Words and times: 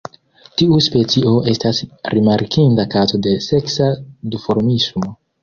Tiu 0.59 0.77
specio 0.85 1.33
estas 1.51 1.81
rimarkinda 2.15 2.87
kazo 2.95 3.21
de 3.27 3.35
seksa 3.49 3.93
duformismo. 4.35 5.15